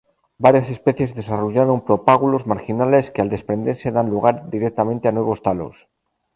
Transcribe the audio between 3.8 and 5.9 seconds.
dan lugar directamente a nuevos talos.